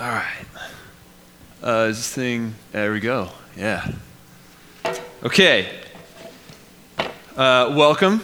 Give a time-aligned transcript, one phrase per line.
[0.00, 0.46] All right.
[1.62, 3.28] Uh, is this thing, there we go.
[3.54, 3.86] Yeah.
[5.22, 5.68] Okay.
[7.36, 8.22] Uh, welcome.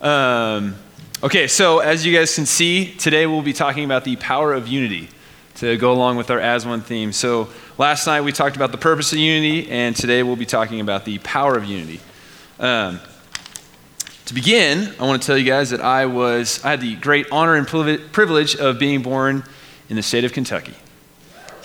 [0.00, 0.74] Um,
[1.22, 4.66] okay, so as you guys can see, today we'll be talking about the power of
[4.66, 5.08] unity
[5.54, 7.12] to go along with our As One theme.
[7.12, 10.80] So last night we talked about the purpose of unity, and today we'll be talking
[10.80, 12.00] about the power of unity.
[12.58, 12.98] Um,
[14.24, 17.28] to begin, I want to tell you guys that I was I had the great
[17.30, 19.44] honor and privilege of being born
[19.88, 20.74] in the state of Kentucky.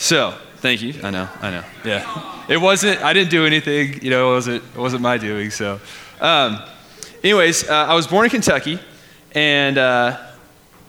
[0.02, 0.96] So, thank you.
[1.04, 1.64] I know, I know.
[1.86, 2.44] Yeah.
[2.50, 5.52] It wasn't, I didn't do anything, you know, it wasn't, it wasn't my doing.
[5.52, 5.80] So,
[6.20, 6.60] um,
[7.24, 8.80] anyways, uh, I was born in Kentucky,
[9.36, 10.18] and, uh,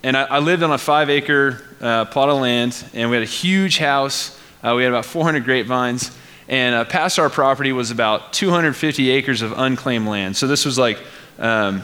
[0.02, 3.22] and I, I, lived on a five acre uh, plot of land, and we had
[3.22, 4.40] a huge house.
[4.62, 6.16] Uh, we had about 400 grapevines,
[6.48, 10.38] and uh, past our property was about 250 acres of unclaimed land.
[10.38, 10.98] So, this was like
[11.38, 11.82] um,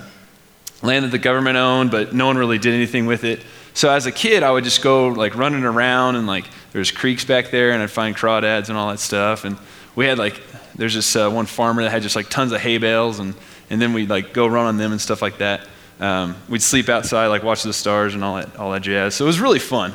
[0.82, 3.44] land that the government owned, but no one really did anything with it.
[3.78, 7.24] So as a kid, I would just go like running around and like there's creeks
[7.24, 9.44] back there and I'd find crawdads and all that stuff.
[9.44, 9.56] And
[9.94, 10.42] we had like,
[10.74, 13.36] there's this uh, one farmer that had just like tons of hay bales and,
[13.70, 15.68] and then we'd like go run on them and stuff like that.
[16.00, 19.14] Um, we'd sleep outside, like watch the stars and all that, all that jazz.
[19.14, 19.94] So it was really fun.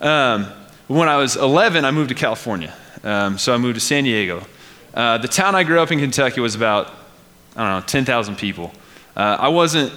[0.00, 0.46] Um,
[0.86, 2.72] when I was 11, I moved to California.
[3.02, 4.46] Um, so I moved to San Diego.
[4.94, 6.86] Uh, the town I grew up in Kentucky was about,
[7.56, 8.72] I don't know, 10,000 people.
[9.16, 9.92] Uh, I wasn't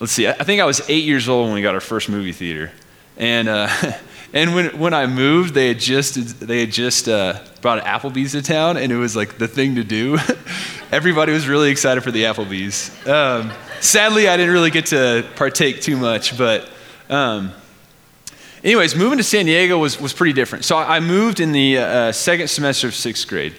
[0.00, 2.32] let's see, I think I was eight years old when we got our first movie
[2.32, 2.72] theater.
[3.16, 3.68] And, uh,
[4.32, 8.42] and when, when I moved, they had just, they had just uh, brought Applebee's to
[8.42, 10.18] town, and it was like the thing to do.
[10.92, 12.90] Everybody was really excited for the Applebee's.
[13.06, 16.68] Um, sadly, I didn't really get to partake too much, but
[17.08, 17.52] um,
[18.62, 20.64] anyways, moving to San Diego was, was pretty different.
[20.64, 23.54] So I moved in the uh, second semester of sixth grade.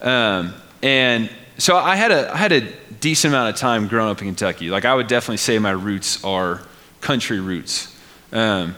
[0.00, 2.60] Um, and so I had a, I had a
[3.00, 4.70] decent amount of time growing up in Kentucky.
[4.70, 6.62] Like, I would definitely say my roots are
[7.00, 7.96] country roots.
[8.32, 8.76] Um,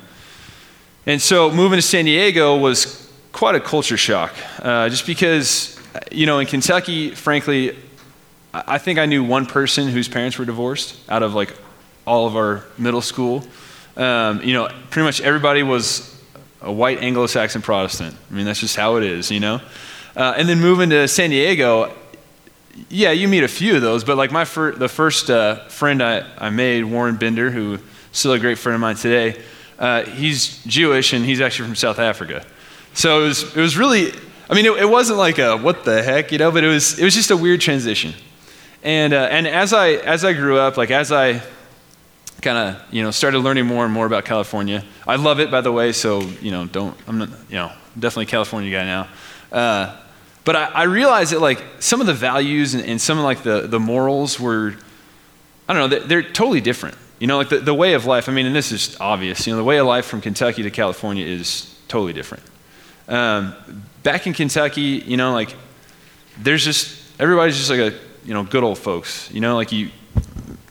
[1.06, 5.78] and so moving to San Diego was quite a culture shock, uh, just because,
[6.10, 7.76] you know, in Kentucky, frankly,
[8.54, 11.54] I think I knew one person whose parents were divorced out of like
[12.06, 13.44] all of our middle school.
[13.96, 16.22] Um, you know, pretty much everybody was
[16.60, 18.14] a white Anglo Saxon Protestant.
[18.30, 19.60] I mean, that's just how it is, you know?
[20.14, 21.92] Uh, and then moving to San Diego,
[22.88, 26.02] yeah, you meet a few of those, but like my fir- the first uh, friend
[26.02, 27.78] I, I made, Warren Bender, who
[28.12, 29.42] still a great friend of mine today,
[29.78, 32.44] uh, he's Jewish and he's actually from South Africa.
[32.94, 34.12] So it was, it was really,
[34.48, 36.98] I mean, it, it, wasn't like a what the heck, you know, but it was,
[36.98, 38.14] it was just a weird transition.
[38.82, 41.42] And, uh, and as, I, as I grew up, like as I
[42.42, 45.60] kind of, you know, started learning more and more about California, I love it, by
[45.60, 49.08] the way, so, you know, don't, I'm not, you know, definitely a California guy now.
[50.44, 53.42] But I, I realized that like some of the values and, and, some of like
[53.42, 54.74] the, the morals were,
[55.68, 56.96] I don't know, they're, they're totally different.
[57.20, 59.52] You know, like the, the way of life, I mean, and this is obvious, you
[59.52, 62.42] know, the way of life from Kentucky to California is totally different.
[63.06, 63.54] Um,
[64.02, 65.54] back in Kentucky, you know, like
[66.38, 69.30] there's just, everybody's just like a, you know, good old folks.
[69.30, 69.90] You know, like you,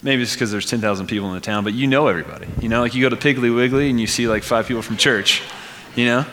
[0.04, 2.48] maybe it's because there's 10,000 people in the town, but you know everybody.
[2.60, 4.98] You know, like you go to Piggly Wiggly and you see like five people from
[4.98, 5.42] church,
[5.96, 6.26] you know?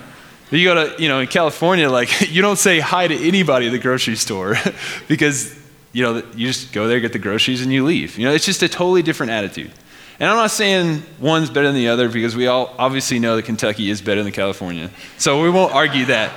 [0.51, 3.73] You go to, you know, in California, like, you don't say hi to anybody at
[3.73, 4.57] the grocery store
[5.09, 5.55] because,
[5.93, 8.19] you know, you just go there, get the groceries, and you leave.
[8.19, 9.71] You know, it's just a totally different attitude.
[10.21, 13.45] And I'm not saying one's better than the other because we all obviously know that
[13.45, 14.91] Kentucky is better than California.
[15.17, 16.33] So we won't argue that.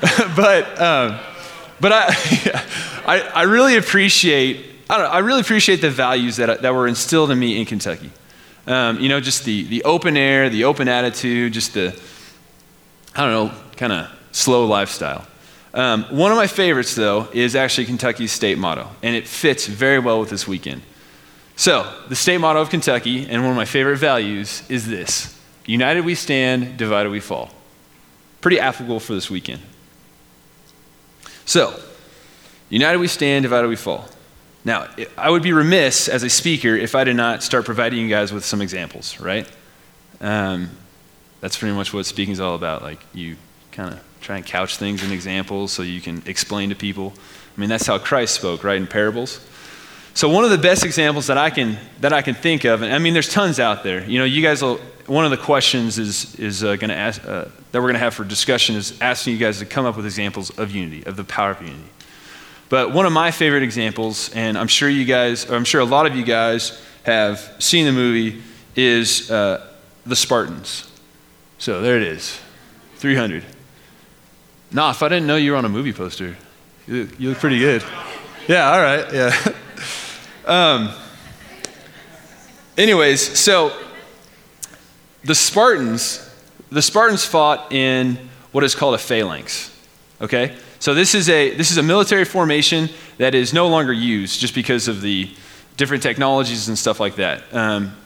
[0.36, 1.18] but, um,
[1.80, 2.62] but I,
[3.06, 7.30] I, I, really appreciate, I, know, I really appreciate the values that, that were instilled
[7.30, 8.10] in me in Kentucky.
[8.66, 11.98] Um, you know, just the, the open air, the open attitude, just the,
[13.14, 15.26] I don't know, kind of slow lifestyle.
[15.72, 19.98] Um, one of my favorites, though, is actually Kentucky's state motto, and it fits very
[19.98, 20.82] well with this weekend.
[21.56, 26.04] So, the state motto of Kentucky, and one of my favorite values, is this United
[26.04, 27.50] we stand, divided we fall.
[28.40, 29.62] Pretty applicable for this weekend.
[31.46, 31.78] So,
[32.68, 34.08] united we stand, divided we fall.
[34.64, 38.08] Now, I would be remiss as a speaker if I did not start providing you
[38.08, 39.48] guys with some examples, right?
[40.20, 40.70] Um,
[41.44, 42.80] that's pretty much what speaking is all about.
[42.80, 43.36] Like you
[43.70, 47.12] kind of try and couch things in examples so you can explain to people.
[47.54, 49.46] I mean, that's how Christ spoke, right, in parables.
[50.14, 52.94] So one of the best examples that I can that I can think of, and
[52.94, 54.02] I mean, there's tons out there.
[54.06, 54.80] You know, you guys will.
[55.04, 57.98] One of the questions is is uh, going to ask uh, that we're going to
[57.98, 61.16] have for discussion is asking you guys to come up with examples of unity, of
[61.16, 61.90] the power of unity.
[62.70, 65.84] But one of my favorite examples, and I'm sure you guys, or I'm sure a
[65.84, 68.42] lot of you guys have seen the movie,
[68.74, 69.66] is uh,
[70.06, 70.90] the Spartans.
[71.64, 72.38] So there it is
[72.96, 73.42] 300.
[74.70, 76.36] Nah, if I didn't know you were on a movie poster,
[76.86, 77.82] you, you look pretty good.
[78.46, 79.52] Yeah, all right, yeah.
[80.44, 80.90] um,
[82.76, 83.74] anyways, so
[85.24, 86.30] the Spartans,
[86.68, 88.18] the Spartans fought in
[88.52, 89.74] what is called a phalanx.
[90.20, 90.54] Okay?
[90.80, 94.54] So this is a this is a military formation that is no longer used just
[94.54, 95.30] because of the
[95.78, 97.42] different technologies and stuff like that.
[97.54, 97.96] Um,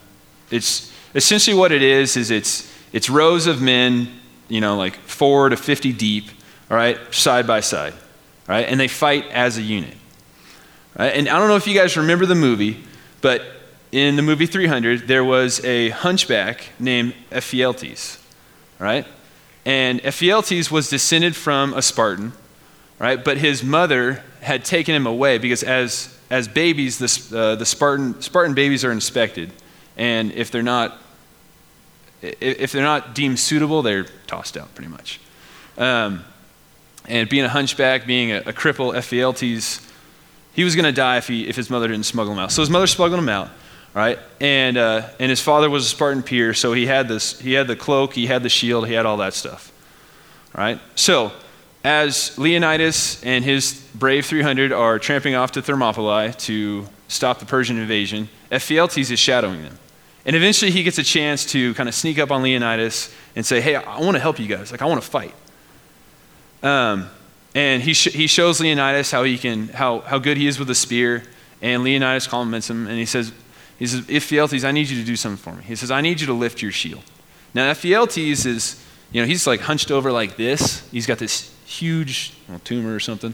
[0.49, 4.09] it's essentially what it is is it's it's rows of men,
[4.49, 6.25] you know, like four to fifty deep,
[6.71, 7.95] all right, side by side,
[8.47, 9.95] right, and they fight as a unit.
[10.99, 11.15] Right?
[11.15, 12.83] And I don't know if you guys remember the movie,
[13.21, 13.43] but
[13.93, 18.21] in the movie 300, there was a hunchback named Ephialtes,
[18.79, 19.07] right?
[19.65, 22.33] And Ephialtes was descended from a Spartan,
[22.99, 23.23] right?
[23.23, 28.21] But his mother had taken him away because as, as babies, the, uh, the Spartan,
[28.21, 29.53] Spartan babies are inspected.
[29.97, 31.01] And if they're not
[32.23, 35.21] if they're not deemed suitable, they're tossed out pretty much.
[35.77, 36.25] Um,
[37.07, 39.85] and being a hunchback, being a, a cripple, Ephialtes,
[40.53, 42.53] he was going to die if, he, if his mother didn't smuggle him out.
[42.53, 43.51] So his mother smuggled him out
[43.95, 44.19] right?
[44.41, 47.67] And, uh, and his father was a Spartan peer, so he had, this, he had
[47.67, 49.73] the cloak, he had the shield, he had all that stuff,
[50.57, 50.79] right?
[50.95, 51.33] So,
[51.85, 57.79] as Leonidas and his brave 300 are tramping off to Thermopylae to stop the Persian
[57.79, 59.79] invasion, Ephialtes is shadowing them.
[60.29, 63.63] And eventually he gets a chance to kind of sneak up on Leonidas and say,
[63.63, 64.71] hey, I want to help you guys.
[64.71, 65.35] Like, I want to fight.
[66.63, 67.09] Um,
[67.55, 70.69] and he, sh- he shows Leonidas how, he can, how, how good he is with
[70.69, 71.23] a spear.
[71.63, 73.33] And Leonidas compliments him, and he says,
[73.79, 75.65] he says, Ephialtes, I need you to do something for me.
[75.65, 77.05] He says, I need you to lift your shield.
[77.55, 80.87] Now, Ephialtes is, you know, he's like hunched over like this.
[80.91, 83.33] He's got this huge well, tumor or something.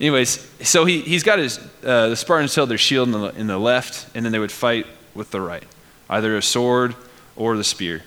[0.00, 3.46] Anyways, so he, he's got his, uh, the Spartans held their shield in the, in
[3.46, 5.64] the left, and then they would fight with the right,
[6.10, 6.94] either a sword
[7.36, 8.02] or the spear.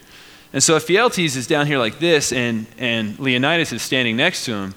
[0.51, 4.51] And so Ephialtes is down here like this, and, and Leonidas is standing next to
[4.51, 4.75] him,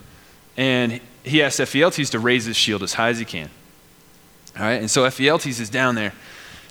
[0.57, 3.51] and he asks Ephialtes to raise his shield as high as he can.
[4.57, 6.15] All right, and so Ephialtes is down there,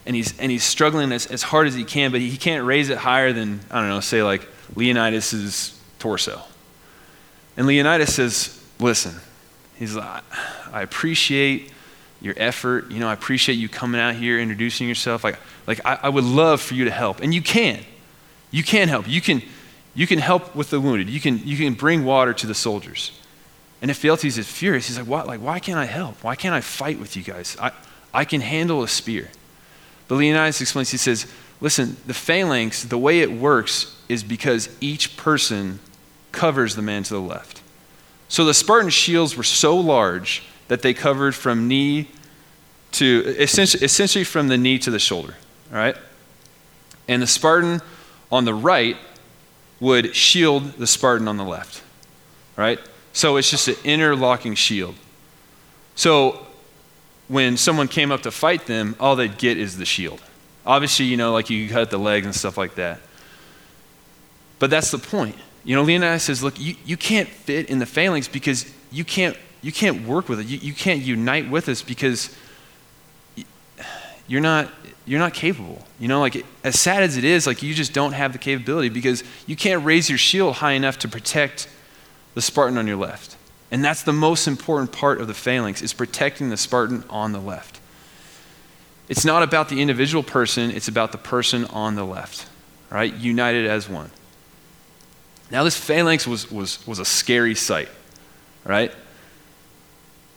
[0.08, 2.66] and he's, and he's struggling as, as hard as he can, but he, he can't
[2.66, 6.42] raise it higher than, I don't know, say like Leonidas's torso.
[7.58, 9.16] And Leonidas says, Listen,
[9.76, 10.24] he's like,
[10.74, 11.72] I appreciate
[12.22, 12.90] your effort.
[12.92, 15.24] You know, I appreciate you coming out here, introducing yourself.
[15.24, 17.22] Like, like I, I would love for you to help.
[17.22, 17.80] And you can.
[18.52, 19.08] You can help.
[19.08, 19.42] You can,
[19.94, 21.10] you can help with the wounded.
[21.10, 23.12] You can, you can bring water to the soldiers.
[23.82, 24.88] And if Ephialtes is furious.
[24.88, 26.24] He's like, why, like, why can't I help?
[26.24, 27.58] Why can't I fight with you guys?
[27.62, 27.72] I,
[28.14, 29.30] I can handle a spear.
[30.08, 31.28] But Leonidas explains, he says,
[31.60, 35.80] listen, the phalanx, the way it works is because each person
[36.32, 37.62] covers the man to the left.
[38.28, 42.08] So the Spartan shields were so large that they covered from knee
[42.94, 45.36] to, essentially, essentially from the knee to the shoulder,
[45.72, 45.96] all right?
[47.08, 47.82] And the Spartan
[48.32, 48.98] on the right
[49.80, 51.84] would shield the Spartan on the left,
[52.56, 52.80] right?
[53.14, 54.96] So it's just an interlocking shield.
[55.96, 56.46] So
[57.28, 60.22] when someone came up to fight them, all they'd get is the shield.
[60.66, 63.00] Obviously, you know, like you cut the legs and stuff like that.
[64.60, 65.36] But that's the point.
[65.64, 69.36] You know, Leonidas says, look, you, you can't fit in the phalanx because you can't,
[69.66, 70.46] you can't work with it.
[70.46, 72.30] You, you can't unite with us because
[74.28, 74.70] you're not,
[75.08, 75.88] you're not capable.
[76.00, 78.90] You know, like as sad as it is, like you just don't have the capability
[78.90, 81.68] because you can't raise your shield high enough to protect
[82.36, 83.38] the Spartan on your left.
[83.72, 87.42] And that's the most important part of the phalanx is protecting the Spartan on the
[87.42, 87.80] left.
[89.10, 92.48] It's not about the individual person, it's about the person on the left,
[92.92, 93.12] right?
[93.12, 94.12] United as one.
[95.50, 97.90] Now, this phalanx was, was, was a scary sight,
[98.64, 98.92] right?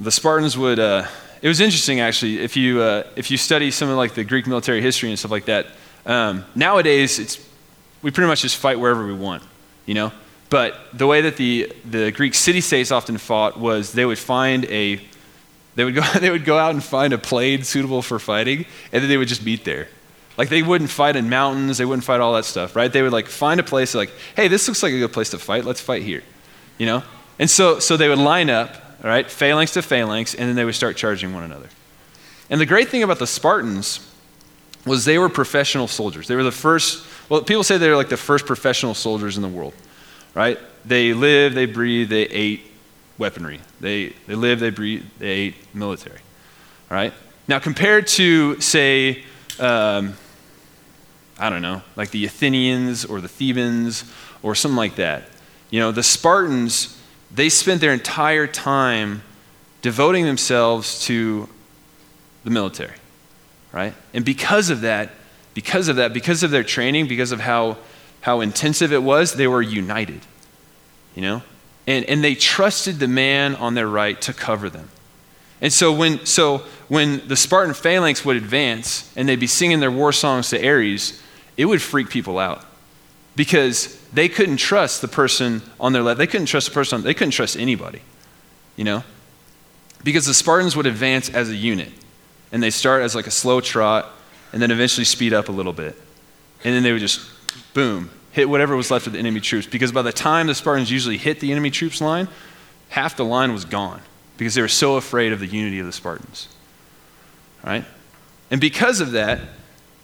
[0.01, 1.07] The Spartans would, uh,
[1.43, 4.47] it was interesting actually, if you, uh, if you study some of like the Greek
[4.47, 5.67] military history and stuff like that,
[6.07, 7.45] um, nowadays it's,
[8.03, 9.43] we pretty much just fight wherever we want,
[9.87, 10.13] you know?
[10.51, 14.65] But the way that the, the Greek city states often fought was they would find
[14.67, 15.01] a
[15.79, 19.03] they would, go, they would go out and find a plain suitable for fighting, and
[19.03, 19.87] then they would just meet there.
[20.37, 22.93] Like they wouldn't fight in mountains, they wouldn't fight all that stuff, right?
[22.93, 25.39] They would like find a place like, hey, this looks like a good place to
[25.39, 25.65] fight.
[25.65, 26.23] Let's fight here,
[26.79, 27.03] you know.
[27.39, 30.75] And so so they would line up, right, phalanx to phalanx, and then they would
[30.75, 31.69] start charging one another.
[32.51, 34.01] And the great thing about the Spartans
[34.87, 36.29] was they were professional soldiers.
[36.29, 37.05] They were the first.
[37.29, 39.75] Well, people say they were like the first professional soldiers in the world
[40.35, 40.59] right?
[40.85, 42.63] They lived, they breathed, they ate
[43.19, 43.61] weaponry.
[43.81, 46.21] They, they lived, they breathed, they ate military,
[46.89, 47.13] right?
[47.47, 49.25] Now, compared to, say,
[49.59, 50.15] um,
[51.39, 54.05] I don't know, like the Athenians or the Thebans
[54.43, 55.25] or something like that,
[55.71, 56.98] you know, the Spartans,
[57.31, 59.23] they spent their entire time
[59.83, 61.49] devoting themselves to
[62.45, 62.97] the military,
[63.73, 63.95] right?
[64.15, 65.11] And because of that,
[65.55, 67.79] because of that, because of their training, because of how
[68.21, 70.21] how intensive it was, they were united.
[71.15, 71.43] You know?
[71.87, 74.91] And, and they trusted the man on their right to cover them.
[75.61, 76.59] And so when, so
[76.89, 81.23] when the Spartan phalanx would advance and they'd be singing their war songs to Ares,
[81.57, 82.65] it would freak people out.
[83.35, 86.19] Because they couldn't trust the person on their left.
[86.19, 88.01] They couldn't trust the person, on, they couldn't trust anybody,
[88.77, 89.05] you know?
[90.03, 91.93] Because the Spartans would advance as a unit.
[92.53, 94.09] And they start as like a slow trot
[94.53, 95.95] and then eventually speed up a little bit.
[96.65, 97.21] And then they would just,
[97.75, 99.67] boom, hit whatever was left of the enemy troops.
[99.67, 102.29] Because by the time the Spartans usually hit the enemy troops line,
[102.89, 104.01] half the line was gone
[104.39, 106.49] because they were so afraid of the unity of the Spartans.
[107.65, 107.85] Right?
[108.51, 109.41] And because of that,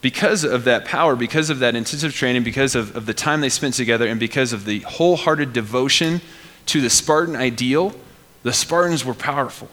[0.04, 3.48] because of that power, because of that intensive training, because of, of the time they
[3.48, 6.20] spent together, and because of the wholehearted devotion
[6.66, 7.94] to the Spartan ideal,
[8.42, 9.70] the Spartans were powerful.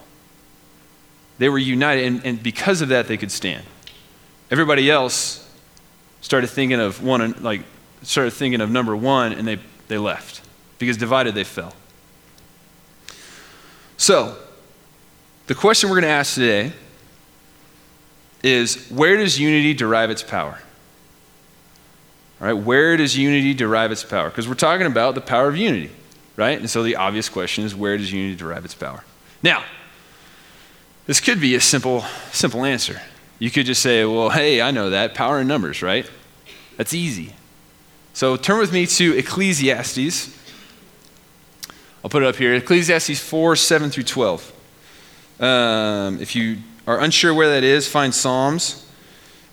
[1.37, 3.65] They were united, and, and because of that, they could stand.
[4.49, 5.53] Everybody else
[6.21, 7.63] started thinking of one, like,
[8.01, 9.59] started thinking of number one, and they,
[9.89, 10.43] they left.
[10.79, 11.73] Because divided, they fell.
[13.97, 14.37] So,
[15.47, 16.71] the question we're going to ask today
[18.43, 20.59] is where does unity derive its power?
[22.39, 24.29] All right, where does unity derive its power?
[24.29, 25.91] Because we're talking about the power of unity,
[26.35, 26.57] right?
[26.57, 29.03] And so the obvious question is where does unity derive its power?
[29.43, 29.63] Now,
[31.05, 33.01] this could be a simple, simple answer.
[33.37, 35.13] You could just say, well, hey, I know that.
[35.13, 36.09] Power in numbers, right?
[36.77, 37.33] That's easy.
[38.13, 40.37] So turn with me to Ecclesiastes.
[42.03, 44.53] I'll put it up here Ecclesiastes 4 7 through 12.
[45.39, 46.57] Um, if you
[46.87, 48.85] are unsure where that is, find Psalms,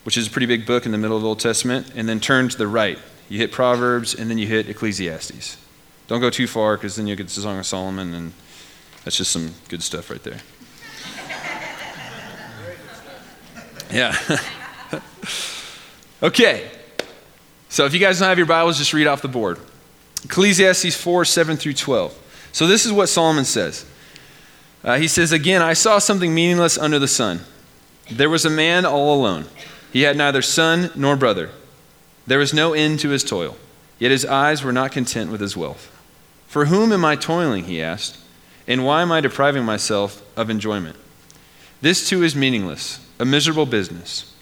[0.03, 2.19] which is a pretty big book in the middle of the Old Testament, and then
[2.19, 2.97] turn to the right.
[3.27, 5.57] You hit Proverbs, and then you hit Ecclesiastes.
[6.07, 8.33] Don't go too far, because then you'll get the Song of Solomon, and
[9.03, 10.39] that's just some good stuff right there.
[13.91, 14.15] Yeah.
[16.21, 16.69] okay.
[17.69, 19.59] So if you guys don't have your Bibles, just read off the board.
[20.25, 22.49] Ecclesiastes 4 7 through 12.
[22.51, 23.85] So this is what Solomon says.
[24.83, 27.41] Uh, he says, Again, I saw something meaningless under the sun.
[28.11, 29.45] There was a man all alone.
[29.91, 31.49] He had neither son nor brother.
[32.25, 33.57] There was no end to his toil,
[33.97, 35.91] yet his eyes were not content with his wealth.
[36.47, 37.65] For whom am I toiling?
[37.65, 38.17] He asked,
[38.67, 40.95] and why am I depriving myself of enjoyment?
[41.81, 44.33] This too is meaningless, a miserable business.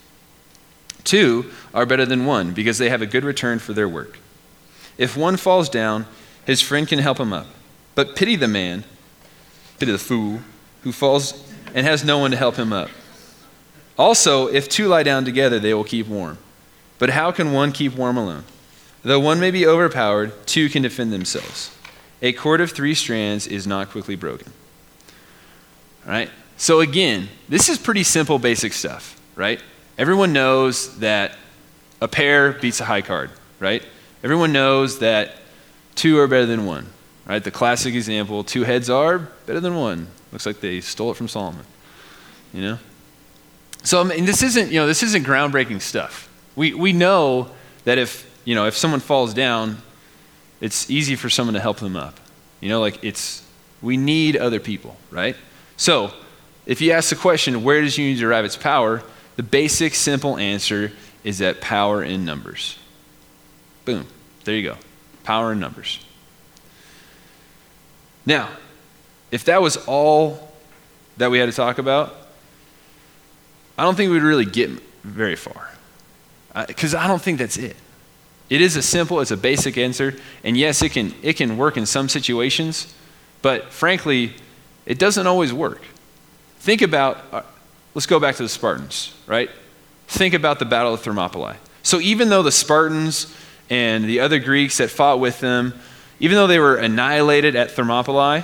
[1.03, 4.19] Two are better than one because they have a good return for their work.
[4.97, 6.05] If one falls down,
[6.45, 7.47] his friend can help him up.
[7.95, 8.83] But pity the man
[9.79, 10.39] Pity the fool
[10.81, 11.43] who falls
[11.73, 12.89] and has no one to help him up.
[13.97, 16.37] Also, if two lie down together, they will keep warm.
[16.99, 18.43] But how can one keep warm alone?
[19.03, 21.75] Though one may be overpowered, two can defend themselves.
[22.21, 24.51] A cord of three strands is not quickly broken.
[26.05, 26.29] All right?
[26.57, 29.61] So, again, this is pretty simple, basic stuff, right?
[29.97, 31.35] Everyone knows that
[32.01, 33.29] a pair beats a high card,
[33.59, 33.83] right?
[34.23, 35.35] Everyone knows that
[35.95, 36.87] two are better than one.
[37.27, 37.43] Right?
[37.43, 40.07] The classic example two heads are better than one.
[40.31, 41.65] Looks like they stole it from Solomon.
[42.53, 42.79] You know?
[43.83, 46.29] So I mean, this isn't, you know, this isn't groundbreaking stuff.
[46.55, 47.49] We, we know
[47.83, 49.77] that if, you know, if someone falls down,
[50.61, 52.19] it's easy for someone to help them up.
[52.61, 53.43] You know, like it's,
[53.81, 55.35] we need other people, right?
[55.75, 56.13] So,
[56.65, 59.03] if you ask the question, where does unity derive its power?
[59.35, 60.91] The basic, simple answer
[61.23, 62.77] is that power in numbers.
[63.85, 64.05] Boom.
[64.43, 64.77] There you go.
[65.23, 65.99] Power in numbers.
[68.27, 68.49] Now,
[69.31, 70.51] if that was all
[71.15, 72.13] that we had to talk about,
[73.77, 74.69] I don't think we'd really get
[75.03, 75.71] very far.
[76.67, 77.77] Because I don't think that's it.
[78.49, 81.77] It is a simple, it's a basic answer, and yes, it can, it can work
[81.77, 82.93] in some situations,
[83.41, 84.33] but frankly,
[84.85, 85.81] it doesn't always work.
[86.59, 87.43] Think about, uh,
[87.93, 89.49] let's go back to the Spartans, right?
[90.09, 91.55] Think about the Battle of Thermopylae.
[91.81, 93.33] So even though the Spartans
[93.69, 95.73] and the other Greeks that fought with them
[96.19, 98.43] even though they were annihilated at Thermopylae,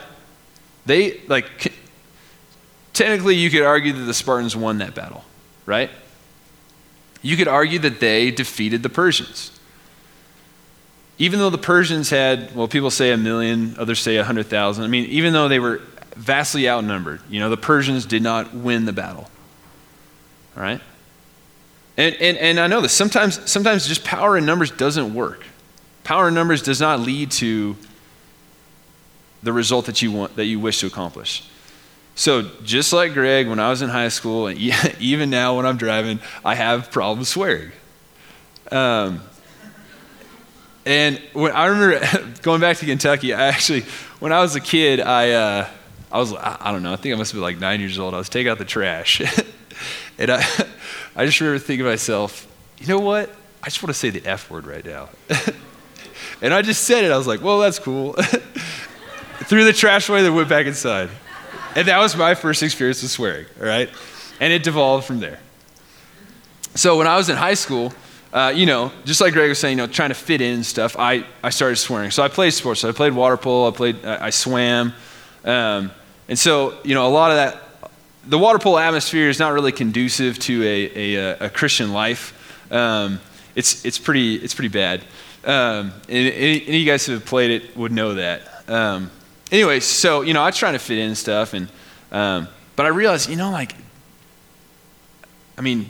[0.86, 1.74] they, like,
[2.94, 5.24] technically you could argue that the Spartans won that battle,
[5.66, 5.90] right?
[7.22, 9.58] You could argue that they defeated the Persians.
[11.18, 14.84] Even though the Persians had, well, people say a million, others say a hundred thousand.
[14.84, 15.82] I mean, even though they were
[16.16, 19.30] vastly outnumbered, you know, the Persians did not win the battle.
[20.58, 20.82] All right?
[21.98, 22.94] And, and, and I know this.
[22.94, 25.46] Sometimes, sometimes just power in numbers doesn't work.
[26.04, 27.76] Power in numbers does not lead to
[29.42, 31.48] the result that you want that you wish to accomplish.
[32.16, 34.58] So, just like Greg, when I was in high school, and
[35.00, 37.72] even now when I'm driving, I have problems swearing.
[38.72, 39.22] Um,
[40.86, 43.82] and when I remember going back to Kentucky, I actually,
[44.20, 45.70] when I was a kid, I, uh,
[46.12, 48.14] I was, I don't know, I think I must have been like nine years old.
[48.14, 49.22] I was taking out the trash.
[50.18, 50.46] and I,
[51.16, 52.48] I just remember thinking to myself,
[52.80, 53.30] you know what?
[53.62, 55.10] I just want to say the F word right now.
[56.42, 57.12] And I just said it.
[57.12, 58.14] I was like, well, that's cool.
[59.44, 61.10] Threw the trash away, then went back inside.
[61.76, 63.90] And that was my first experience with swearing, all right?
[64.40, 65.40] And it devolved from there.
[66.76, 67.94] So when I was in high school,
[68.32, 70.66] uh, you know, just like Greg was saying, you know, trying to fit in and
[70.66, 72.10] stuff, I, I started swearing.
[72.10, 72.82] So I played sports.
[72.82, 74.94] So I played water polo, I played, I, I swam.
[75.46, 75.92] Um,
[76.28, 77.92] and so, you know, a lot of that,
[78.26, 82.72] the water polo atmosphere is not really conducive to a, a, a Christian life.
[82.72, 83.20] Um,
[83.56, 85.02] it's, it's, pretty, it's pretty bad.
[85.44, 88.70] Um, and any, any of you guys who have played it would know that.
[88.70, 89.12] Um,
[89.52, 91.54] anyway, so, you know, I was trying to fit in stuff.
[91.54, 91.68] And,
[92.12, 93.76] um, but I realized, you know, like,
[95.58, 95.90] I mean,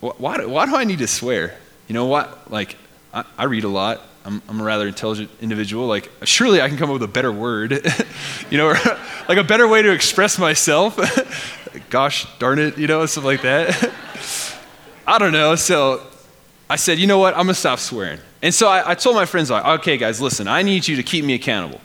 [0.00, 1.56] why do, why do I need to swear?
[1.86, 2.50] You know what?
[2.50, 2.76] Like,
[3.14, 4.00] I, I read a lot.
[4.24, 5.86] I'm, I'm, a rather intelligent individual.
[5.86, 7.72] Like, surely I can come up with a better word,
[8.50, 8.68] you know,
[9.28, 10.98] like a better way to express myself.
[11.90, 13.92] Gosh darn it, you know, something like that.
[15.06, 15.54] I don't know.
[15.56, 16.06] So
[16.72, 17.34] I said, you know what?
[17.34, 18.18] I'm going to stop swearing.
[18.40, 21.02] And so I, I told my friends, like, okay, guys, listen, I need you to
[21.02, 21.82] keep me accountable.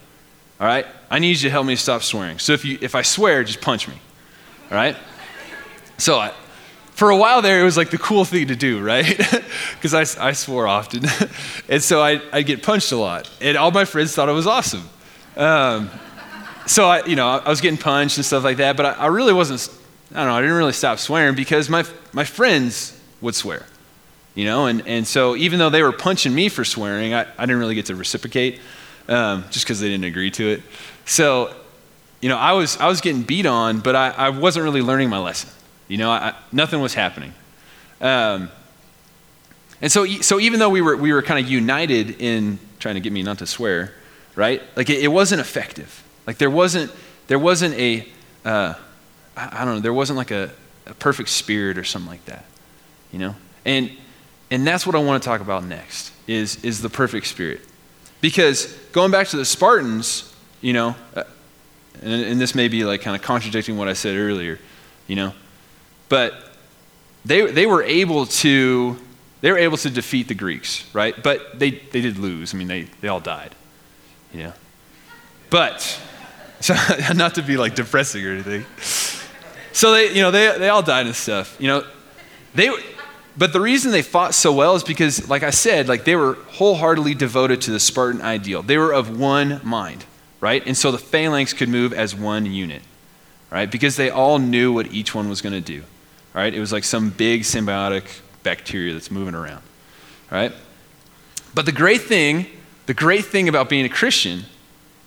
[0.61, 0.85] All right?
[1.09, 2.39] I need you to help me stop swearing.
[2.39, 3.95] So if, you, if I swear, just punch me.
[4.71, 4.95] All right?
[5.97, 6.31] So I,
[6.91, 9.05] for a while there, it was like the cool thing to do, right?
[9.73, 11.03] Because I, I swore often.
[11.69, 13.29] and so I, I'd get punched a lot.
[13.41, 14.87] And all my friends thought it was awesome.
[15.35, 15.91] Um,
[16.65, 19.07] so I, you know, I was getting punched and stuff like that, but I, I,
[19.07, 19.69] really wasn't,
[20.13, 23.65] I don't know, I didn't really stop swearing because my, my friends would swear,
[24.37, 24.67] you know?
[24.67, 27.73] And, and so even though they were punching me for swearing, I, I didn't really
[27.73, 28.59] get to reciprocate
[29.09, 30.61] um, just because they didn't agree to it.
[31.05, 31.55] So,
[32.21, 35.09] you know, I was, I was getting beat on, but I, I wasn't really learning
[35.09, 35.49] my lesson.
[35.87, 37.33] You know, I, nothing was happening.
[37.99, 38.51] Um,
[39.81, 43.01] and so, so even though we were, we were kind of united in trying to
[43.01, 43.95] get me not to swear,
[44.35, 44.61] right?
[44.75, 46.03] Like it, it wasn't effective.
[46.27, 46.91] Like there wasn't,
[47.25, 48.07] there wasn't a,
[48.45, 48.75] uh,
[49.35, 50.51] I, I don't know, there wasn't like a,
[50.85, 52.45] a perfect spirit or something like that,
[53.11, 53.35] you know?
[53.65, 53.89] And,
[54.49, 57.61] and that's what I want to talk about next is, is the perfect spirit.
[58.21, 61.23] Because going back to the Spartans, you know, uh,
[62.01, 64.59] and, and this may be like kind of contradicting what I said earlier,
[65.07, 65.33] you know,
[66.09, 66.51] but
[67.25, 68.97] they, they were able to
[69.41, 71.21] they were able to defeat the Greeks, right?
[71.21, 72.53] But they, they did lose.
[72.53, 73.53] I mean, they, they all died,
[74.33, 74.53] you know.
[75.49, 75.81] But,
[76.59, 76.75] so,
[77.15, 78.65] not to be like depressing or anything.
[79.73, 81.55] So they, you know, they, they all died and stuff.
[81.59, 81.85] You know,
[82.55, 82.71] they,
[83.37, 86.33] but the reason they fought so well is because, like I said, like they were
[86.33, 88.63] wholeheartedly devoted to the Spartan ideal.
[88.63, 90.05] They were of one mind,
[90.41, 90.65] right?
[90.65, 92.81] And so the phalanx could move as one unit,
[93.51, 93.69] right?
[93.69, 95.83] Because they all knew what each one was going to do.
[96.33, 96.53] Right?
[96.53, 98.03] It was like some big symbiotic
[98.43, 99.63] bacteria that's moving around.
[100.29, 100.53] Right?
[101.55, 102.45] But the great thing,
[102.85, 104.43] the great thing about being a Christian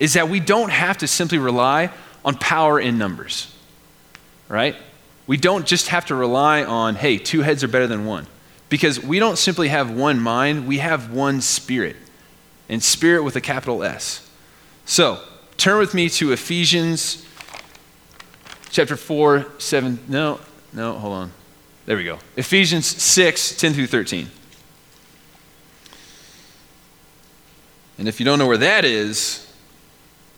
[0.00, 1.90] is that we don't have to simply rely
[2.24, 3.54] on power in numbers.
[4.48, 4.74] Right?
[5.30, 8.26] We don't just have to rely on, hey, two heads are better than one.
[8.68, 11.94] Because we don't simply have one mind, we have one spirit.
[12.68, 14.28] And spirit with a capital S.
[14.86, 15.22] So,
[15.56, 17.24] turn with me to Ephesians
[18.70, 20.00] chapter 4, 7.
[20.08, 20.40] No,
[20.72, 21.32] no, hold on.
[21.86, 22.18] There we go.
[22.36, 24.28] Ephesians 6, 10 through 13.
[27.98, 29.48] And if you don't know where that is,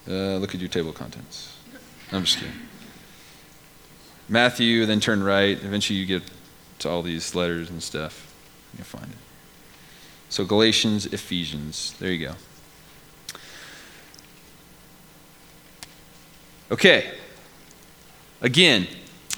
[0.07, 1.57] uh, look at your table of contents.
[2.13, 2.53] I'm just kidding.
[4.33, 5.63] Matthew, then turn right.
[5.63, 6.23] Eventually you get
[6.79, 8.35] to all these letters and stuff.
[8.75, 9.19] You'll find it.
[10.31, 11.95] So Galatians, Ephesians.
[11.99, 12.35] There you go.
[16.71, 17.13] Okay.
[18.41, 18.89] Again,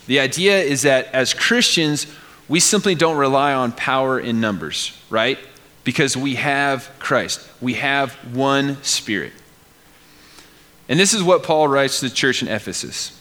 [0.07, 2.07] the idea is that as Christians,
[2.49, 5.41] we simply don't rely on power in numbers, right?
[5.83, 7.45] Because we have Christ.
[7.61, 9.33] We have one Spirit.
[10.89, 13.21] And this is what Paul writes to the church in Ephesus.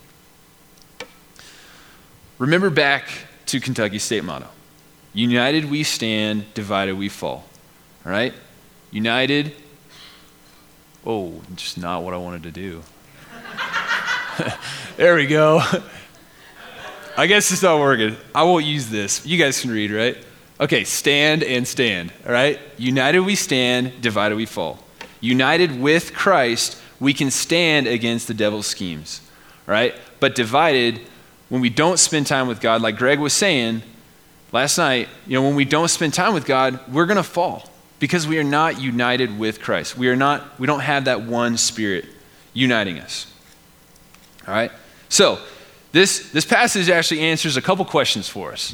[2.41, 3.07] Remember back
[3.45, 4.47] to Kentucky's state motto
[5.13, 7.45] United we stand, divided we fall.
[8.03, 8.33] All right?
[8.89, 9.53] United.
[11.05, 12.81] Oh, just not what I wanted to do.
[14.97, 15.61] there we go.
[17.15, 18.17] I guess it's not working.
[18.33, 19.23] I won't use this.
[19.23, 20.17] You guys can read, right?
[20.59, 22.59] Okay, stand and stand, all right?
[22.75, 24.79] United we stand, divided we fall.
[25.19, 29.21] United with Christ, we can stand against the devil's schemes,
[29.67, 29.93] all right?
[30.19, 31.01] But divided,
[31.51, 33.81] when we don't spend time with God, like Greg was saying
[34.53, 37.69] last night, you know, when we don't spend time with God, we're going to fall
[37.99, 39.97] because we are not united with Christ.
[39.97, 42.05] We are not, we don't have that one spirit
[42.53, 43.29] uniting us.
[44.47, 44.71] All right?
[45.09, 45.39] So,
[45.91, 48.73] this, this passage actually answers a couple questions for us.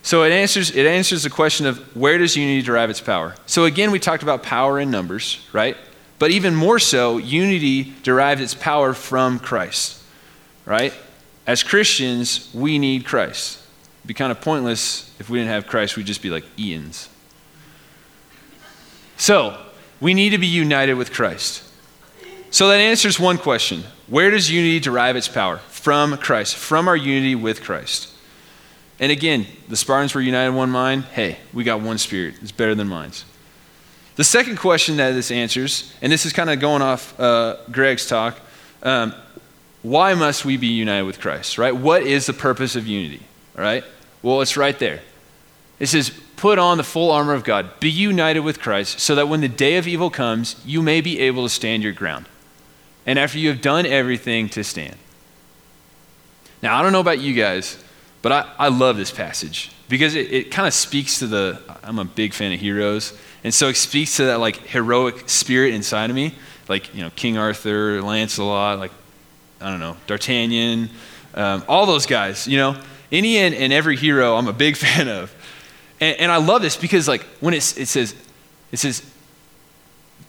[0.00, 3.34] So it answers, it answers the question of where does unity derive its power?
[3.44, 5.76] So again, we talked about power in numbers, right?
[6.18, 10.02] But even more so, unity derives its power from Christ,
[10.64, 10.94] right?
[11.46, 13.62] As Christians, we need Christ.
[14.00, 17.08] It'd be kind of pointless if we didn't have Christ, we'd just be like Ians.
[19.16, 19.58] So,
[20.00, 21.62] we need to be united with Christ.
[22.50, 25.58] So that answers one question Where does unity derive its power?
[25.68, 28.12] From Christ, from our unity with Christ.
[28.98, 31.04] And again, the Spartans were united in one mind.
[31.04, 32.36] Hey, we got one spirit.
[32.40, 33.24] It's better than mine's.
[34.16, 38.06] The second question that this answers, and this is kind of going off uh, Greg's
[38.06, 38.38] talk,
[38.82, 39.14] um,
[39.86, 41.74] why must we be united with Christ, right?
[41.74, 43.22] What is the purpose of unity,
[43.54, 43.84] right?
[44.20, 45.00] Well, it's right there.
[45.78, 49.28] It says, put on the full armor of God, be united with Christ, so that
[49.28, 52.26] when the day of evil comes, you may be able to stand your ground.
[53.06, 54.96] And after you have done everything, to stand.
[56.62, 57.82] Now, I don't know about you guys,
[58.22, 62.00] but I, I love this passage because it, it kind of speaks to the, I'm
[62.00, 63.16] a big fan of heroes.
[63.44, 66.34] And so it speaks to that like heroic spirit inside of me.
[66.68, 68.90] Like, you know, King Arthur, Lancelot, like,
[69.60, 70.90] I don't know, D'Artagnan,
[71.34, 72.80] um, all those guys, you know.
[73.12, 75.34] Any and, and, every hero I'm a big fan of.
[76.00, 78.14] And, and I love this because like when it says,
[78.72, 79.04] it says,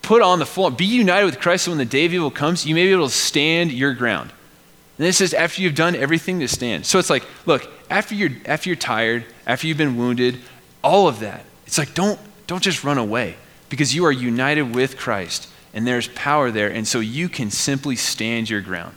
[0.02, 2.66] put on the full, be united with Christ so when the day of evil comes,
[2.66, 4.30] you may be able to stand your ground.
[4.30, 6.86] And then it says, after you've done everything to stand.
[6.86, 10.40] So it's like, look, after you're, after you're tired, after you've been wounded,
[10.84, 13.36] all of that, it's like, don't, don't just run away
[13.70, 16.70] because you are united with Christ and there's power there.
[16.70, 18.97] And so you can simply stand your ground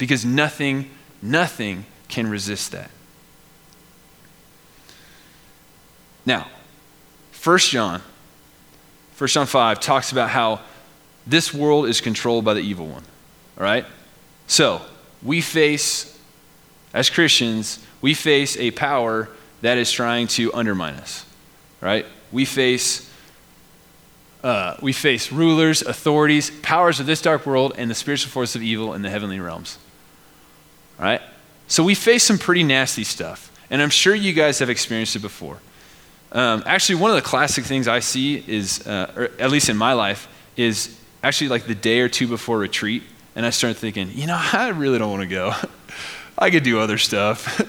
[0.00, 0.88] because nothing,
[1.20, 2.90] nothing can resist that.
[6.24, 6.48] Now,
[7.44, 8.00] 1 John,
[9.18, 10.60] 1 John 5 talks about how
[11.26, 13.02] this world is controlled by the evil one.
[13.58, 13.84] All right?
[14.46, 14.80] So,
[15.22, 16.18] we face,
[16.94, 19.28] as Christians, we face a power
[19.60, 21.26] that is trying to undermine us,
[21.82, 22.06] right?
[22.32, 23.12] We face,
[24.42, 28.62] uh, we face rulers, authorities, powers of this dark world, and the spiritual force of
[28.62, 29.76] evil in the heavenly realms,
[31.06, 31.22] right?
[31.68, 35.20] So we face some pretty nasty stuff, and I'm sure you guys have experienced it
[35.20, 35.58] before.
[36.32, 39.76] Um, actually, one of the classic things I see is, uh, or at least in
[39.76, 43.02] my life, is actually like the day or two before retreat
[43.36, 45.54] and I start thinking, you know, I really don't want to go.
[46.38, 47.60] I could do other stuff.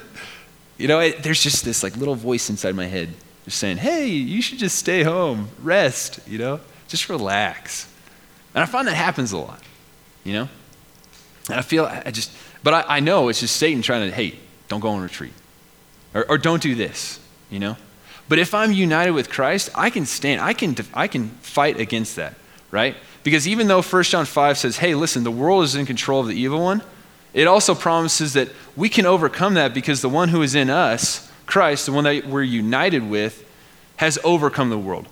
[0.78, 3.10] you know, there's just this like little voice inside my head
[3.46, 7.88] just saying, hey, you should just stay home, rest, you know, just relax.
[8.54, 9.62] And I find that happens a lot,
[10.24, 10.50] you know?
[11.50, 12.32] And I feel, I just,
[12.63, 15.34] but I, I know it's just Satan trying to, hey, don't go on retreat.
[16.13, 17.19] Or, or don't do this,
[17.50, 17.78] you know?
[18.30, 22.15] But if I'm united with Christ, I can stand, I can, I can fight against
[22.15, 22.36] that,
[22.69, 22.95] right?
[23.24, 26.28] Because even though 1 John 5 says, hey, listen, the world is in control of
[26.28, 26.82] the evil one,
[27.34, 31.32] it also promises that we can overcome that because the one who is in us,
[31.45, 33.47] Christ, the one that we're united with,
[33.97, 35.08] has overcome the world.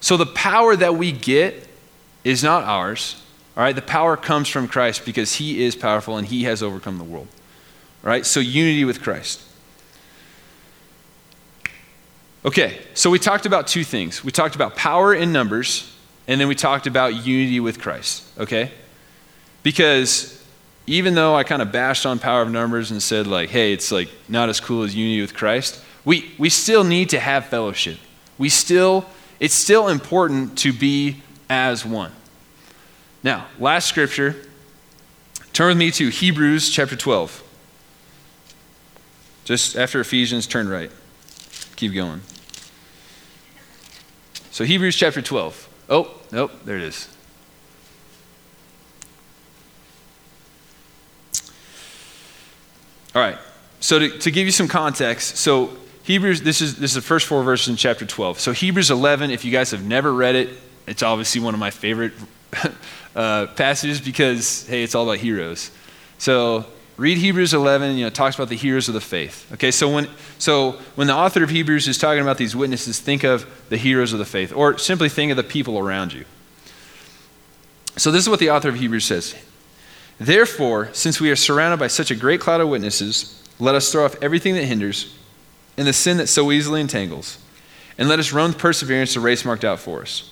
[0.00, 1.68] So the power that we get
[2.24, 3.21] is not ours.
[3.56, 6.98] All right, the power comes from Christ because he is powerful and he has overcome
[6.98, 7.28] the world.
[8.02, 9.42] All right, so unity with Christ.
[12.44, 14.24] Okay, so we talked about two things.
[14.24, 15.94] We talked about power in numbers
[16.26, 18.70] and then we talked about unity with Christ, okay?
[19.62, 20.42] Because
[20.86, 23.92] even though I kind of bashed on power of numbers and said, like, hey, it's
[23.92, 27.98] like not as cool as unity with Christ, we, we still need to have fellowship.
[28.38, 29.06] We still,
[29.38, 32.12] it's still important to be as one.
[33.22, 34.36] Now, last scripture,
[35.52, 37.42] turn with me to Hebrews chapter 12.
[39.44, 40.90] Just after Ephesians, turn right.
[41.76, 42.20] Keep going.
[44.50, 45.68] So, Hebrews chapter 12.
[45.88, 47.08] Oh, nope, there it is.
[53.14, 53.38] All right.
[53.80, 57.26] So to, to give you some context, so Hebrews, this is this is the first
[57.26, 58.40] four verses in chapter 12.
[58.40, 60.50] So Hebrews 11, if you guys have never read it,
[60.86, 62.12] it's obviously one of my favorite
[63.14, 65.70] uh, passages because hey, it's all about heroes.
[66.18, 69.50] So read Hebrews 11, you know, talks about the heroes of the faith.
[69.54, 73.24] Okay, so when, so when the author of Hebrews is talking about these witnesses, think
[73.24, 76.24] of the heroes of the faith, or simply think of the people around you.
[77.96, 79.34] So this is what the author of Hebrews says.
[80.18, 84.04] Therefore, since we are surrounded by such a great cloud of witnesses, let us throw
[84.04, 85.16] off everything that hinders
[85.76, 87.38] and the sin that so easily entangles,
[87.98, 90.30] and let us run with perseverance the race marked out for us.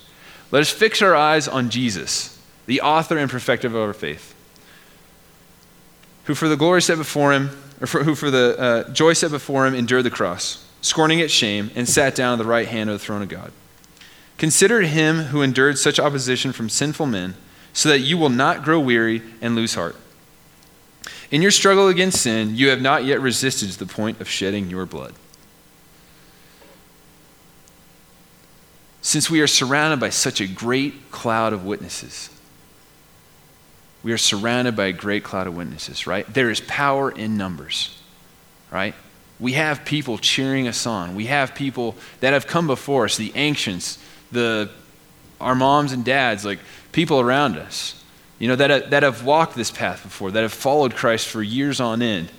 [0.51, 4.35] Let us fix our eyes on Jesus, the author and perfecter of our faith
[6.25, 7.49] who for the glory set before him,
[7.81, 11.33] or for, who for the uh, joy set before him endured the cross, scorning its
[11.33, 13.51] shame, and sat down at the right hand of the throne of God.
[14.37, 17.35] Consider him who endured such opposition from sinful men,
[17.73, 19.95] so that you will not grow weary and lose heart.
[21.31, 24.69] In your struggle against sin, you have not yet resisted to the point of shedding
[24.69, 25.13] your blood.
[29.01, 32.29] since we are surrounded by such a great cloud of witnesses.
[34.03, 36.31] We are surrounded by a great cloud of witnesses, right?
[36.33, 38.01] There is power in numbers,
[38.71, 38.95] right?
[39.39, 41.15] We have people cheering us on.
[41.15, 43.97] We have people that have come before us, the ancients,
[44.31, 44.69] the
[45.41, 46.59] our moms and dads, like
[46.91, 48.01] people around us,
[48.39, 51.79] you know, that, that have walked this path before, that have followed Christ for years
[51.79, 52.31] on end,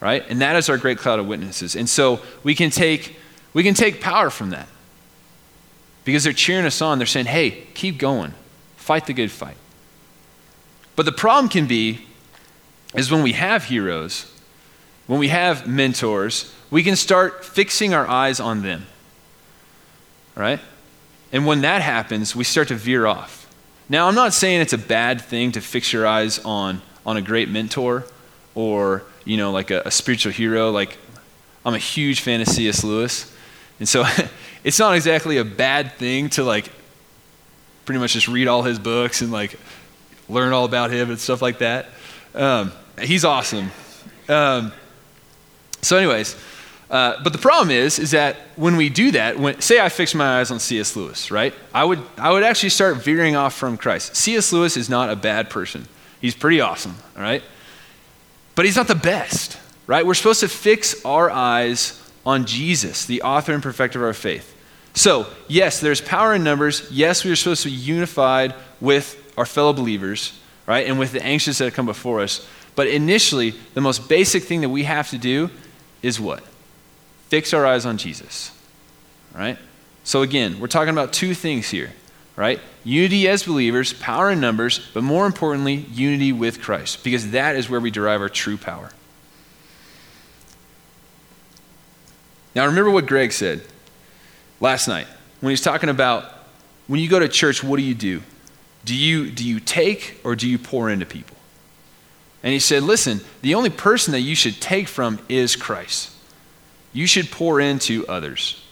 [0.00, 0.24] right?
[0.28, 1.76] And that is our great cloud of witnesses.
[1.76, 3.16] And so we can take,
[3.52, 4.68] we can take power from that
[6.04, 6.98] because they're cheering us on.
[6.98, 8.32] They're saying, hey, keep going,
[8.76, 9.56] fight the good fight.
[11.00, 12.00] But the problem can be
[12.94, 14.30] is when we have heroes,
[15.06, 18.84] when we have mentors, we can start fixing our eyes on them.
[20.34, 20.60] Right?
[21.32, 23.50] And when that happens, we start to veer off.
[23.88, 27.22] Now, I'm not saying it's a bad thing to fix your eyes on, on a
[27.22, 28.04] great mentor
[28.54, 30.70] or, you know, like a, a spiritual hero.
[30.70, 30.98] Like,
[31.64, 32.84] I'm a huge fan of C.S.
[32.84, 33.34] Lewis.
[33.78, 34.04] And so
[34.64, 36.70] it's not exactly a bad thing to, like,
[37.86, 39.58] pretty much just read all his books and, like,
[40.30, 41.88] learn all about him and stuff like that.
[42.34, 43.70] Um, he's awesome.
[44.28, 44.72] Um,
[45.82, 46.36] so, anyways,
[46.90, 50.14] uh, but the problem is, is that when we do that, when, say I fix
[50.14, 50.96] my eyes on C.S.
[50.96, 51.54] Lewis, right?
[51.72, 54.16] I would, I would actually start veering off from Christ.
[54.16, 54.52] C.S.
[54.52, 55.86] Lewis is not a bad person.
[56.20, 57.42] He's pretty awesome, all right?
[58.54, 60.04] But he's not the best, right?
[60.04, 64.56] We're supposed to fix our eyes on Jesus, the author and perfecter of our faith.
[64.92, 66.88] So, yes, there's power in numbers.
[66.90, 70.86] Yes, we are supposed to be unified with our fellow believers, right?
[70.86, 72.46] And with the anxious that come before us.
[72.76, 75.48] But initially, the most basic thing that we have to do
[76.02, 76.44] is what?
[77.28, 78.52] Fix our eyes on Jesus,
[79.34, 79.56] right?
[80.04, 81.90] So again, we're talking about two things here,
[82.36, 82.60] right?
[82.84, 87.70] Unity as believers, power in numbers, but more importantly, unity with Christ, because that is
[87.70, 88.90] where we derive our true power.
[92.54, 93.62] Now, remember what Greg said
[94.60, 95.06] last night
[95.40, 96.30] when he's talking about
[96.88, 98.20] when you go to church, what do you do?
[98.84, 101.36] Do you, do you take or do you pour into people?
[102.42, 106.12] And he said, listen, the only person that you should take from is Christ.
[106.92, 108.64] You should pour into others.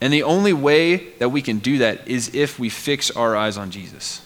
[0.00, 3.56] And the only way that we can do that is if we fix our eyes
[3.56, 4.20] on Jesus.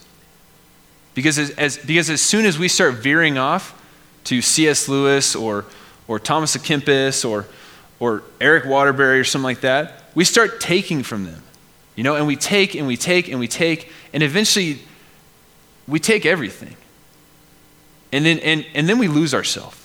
[1.15, 3.81] Because as, as, because as soon as we start veering off
[4.25, 4.89] to C.S.
[4.89, 5.65] Lewis or,
[6.09, 7.47] or Thomas à Kempis or,
[8.01, 11.43] or Eric Waterbury or something like that, we start taking from them.
[11.97, 14.79] You know, and we take and we take and we take, and eventually
[15.89, 16.77] we take everything.
[18.13, 19.77] And then, and, and then we lose ourselves.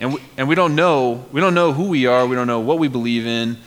[0.00, 2.60] And we, and we don't know, we don't know who we are, we don't know
[2.60, 3.58] what we believe in,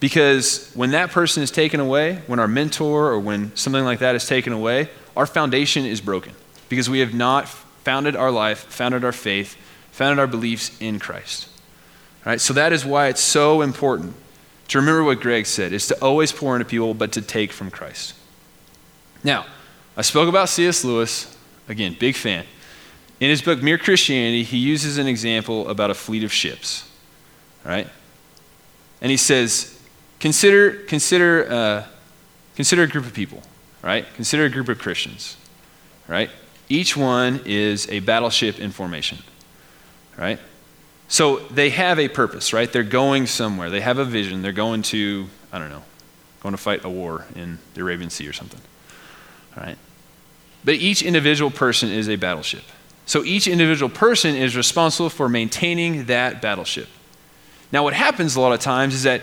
[0.00, 4.14] because when that person is taken away, when our mentor or when something like that
[4.14, 6.32] is taken away, our foundation is broken
[6.68, 9.56] because we have not founded our life, founded our faith,
[9.90, 11.48] founded our beliefs in Christ.
[12.24, 12.40] All right?
[12.40, 14.14] So that is why it's so important
[14.68, 17.70] to remember what Greg said is to always pour into people, but to take from
[17.70, 18.14] Christ.
[19.24, 19.46] Now,
[19.96, 20.84] I spoke about C.S.
[20.84, 21.36] Lewis.
[21.68, 22.44] Again, big fan.
[23.20, 26.90] In his book, Mere Christianity, he uses an example about a fleet of ships,
[27.64, 27.86] right?
[29.00, 29.78] And he says,
[30.18, 31.86] consider, consider, uh,
[32.56, 33.42] consider a group of people,
[33.82, 34.06] right?
[34.14, 35.36] Consider a group of Christians,
[36.08, 36.30] right?
[36.68, 39.18] Each one is a battleship in formation,
[40.16, 40.38] right?
[41.12, 42.72] So they have a purpose, right?
[42.72, 43.68] They're going somewhere.
[43.68, 44.40] They have a vision.
[44.40, 45.82] They're going to, I don't know,
[46.40, 48.62] going to fight a war in the Arabian Sea or something,
[49.54, 49.76] right?
[50.64, 52.62] But each individual person is a battleship.
[53.04, 56.88] So each individual person is responsible for maintaining that battleship.
[57.72, 59.20] Now, what happens a lot of times is that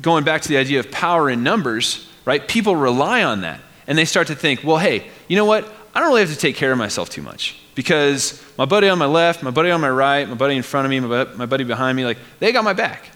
[0.00, 2.48] going back to the idea of power in numbers, right?
[2.48, 5.72] People rely on that and they start to think, well, hey, you know what?
[5.94, 8.98] I don't really have to take care of myself too much because my buddy on
[8.98, 11.64] my left, my buddy on my right, my buddy in front of me, my buddy
[11.64, 13.10] behind me, like, they got my back.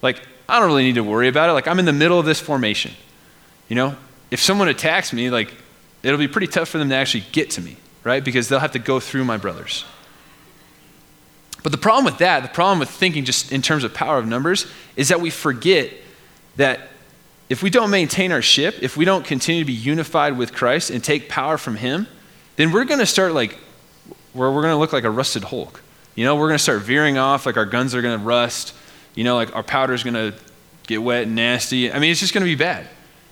[0.00, 1.52] Like, I don't really need to worry about it.
[1.52, 2.92] Like, I'm in the middle of this formation.
[3.68, 3.96] You know,
[4.30, 5.52] if someone attacks me, like,
[6.02, 7.76] it'll be pretty tough for them to actually get to me
[8.08, 8.24] right?
[8.24, 9.84] Because they'll have to go through my brothers.
[11.62, 14.26] But the problem with that, the problem with thinking just in terms of power of
[14.26, 15.92] numbers, is that we forget
[16.56, 16.88] that
[17.48, 20.90] if we don't maintain our ship, if we don't continue to be unified with Christ
[20.90, 22.06] and take power from Him,
[22.56, 23.58] then we're going to start like,
[24.32, 25.82] where we're going to look like a rusted Hulk.
[26.14, 28.74] You know, we're going to start veering off, like our guns are going to rust.
[29.14, 30.34] You know, like our powder is going to
[30.86, 31.92] get wet and nasty.
[31.92, 32.86] I mean, it's just going to be bad,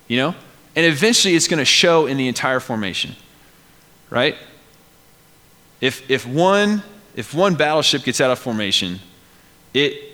[0.09, 0.35] you know?
[0.75, 3.17] And eventually it's going to show in the entire formation,
[4.11, 4.37] right?
[5.81, 6.83] If, if, one,
[7.15, 9.01] if one battleship gets out of formation,
[9.75, 10.13] it,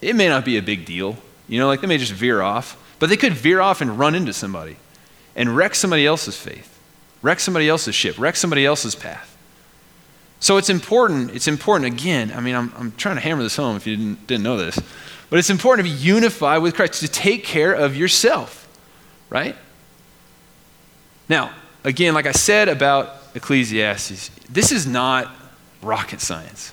[0.00, 1.16] it may not be a big deal.
[1.48, 4.14] You know, like they may just veer off, but they could veer off and run
[4.14, 4.78] into somebody
[5.36, 6.80] and wreck somebody else's faith,
[7.20, 9.36] wreck somebody else's ship, wreck somebody else's path.
[10.40, 13.76] So it's important, it's important, again, I mean, I'm, I'm trying to hammer this home
[13.76, 14.80] if you didn't, didn't know this,
[15.28, 18.66] but it's important to be unified with Christ, to take care of yourself,
[19.28, 19.54] right?
[21.28, 21.50] Now,
[21.84, 25.30] again, like I said about Ecclesiastes, this is not
[25.82, 26.72] rocket science.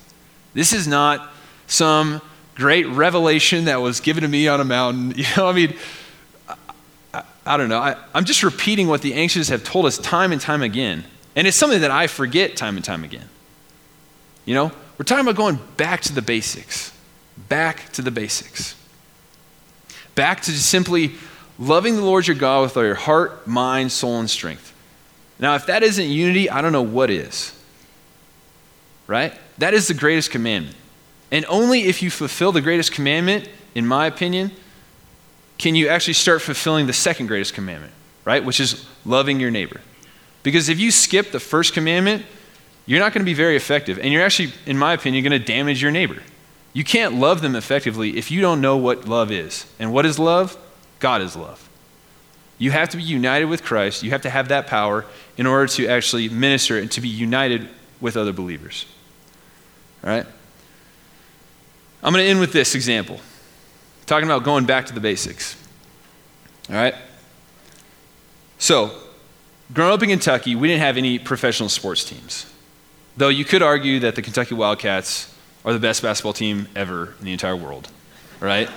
[0.54, 1.30] This is not
[1.68, 2.22] some
[2.56, 5.14] great revelation that was given to me on a mountain.
[5.18, 5.76] You know, I mean,
[7.46, 7.80] I, don't know.
[7.80, 11.04] I, I'm just repeating what the ancients have told us time and time again.
[11.36, 13.28] And it's something that I forget time and time again.
[14.46, 16.94] You know, we're talking about going back to the basics.
[17.50, 18.76] Back to the basics.
[20.14, 21.14] Back to simply
[21.58, 24.74] loving the Lord your God with all your heart, mind, soul, and strength.
[25.40, 27.58] Now, if that isn't unity, I don't know what is.
[29.08, 29.34] Right?
[29.58, 30.76] That is the greatest commandment.
[31.32, 34.52] And only if you fulfill the greatest commandment, in my opinion,
[35.62, 37.94] can you actually start fulfilling the second greatest commandment,
[38.26, 38.44] right?
[38.44, 39.80] Which is loving your neighbor.
[40.42, 42.26] Because if you skip the first commandment,
[42.88, 44.00] you're not going to be very effective.
[44.00, 46.18] And you're actually, in my opinion, going to damage your neighbor.
[46.74, 49.68] You can't love them effectively if you don't know what love is.
[49.78, 50.58] And what is love?
[51.00, 51.70] God is love.
[52.58, 54.02] You have to be united with Christ.
[54.02, 55.06] You have to have that power
[55.38, 57.70] in order to actually minister and to be united
[58.00, 58.88] with other believers.
[60.04, 60.26] All right?
[62.02, 63.20] I'm going to end with this example
[64.06, 65.56] talking about going back to the basics.
[66.70, 66.96] All right?
[68.58, 68.92] So,
[69.74, 72.46] growing up in Kentucky, we didn't have any professional sports teams.
[73.18, 75.34] Though you could argue that the Kentucky Wildcats
[75.66, 77.90] are the best basketball team ever in the entire world,
[78.40, 78.70] right?